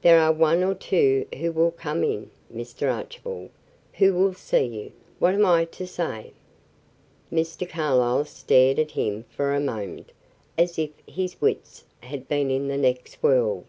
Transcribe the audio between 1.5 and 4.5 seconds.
will come in, Mr. Archibald who will